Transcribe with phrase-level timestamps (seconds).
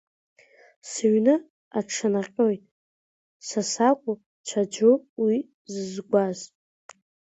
[0.89, 1.35] Сыҩны
[1.77, 2.63] аҽаннаҟьоит,
[3.47, 4.15] са сакәу
[4.47, 5.37] ҽаӡәу уи
[5.73, 6.39] зызгәааз?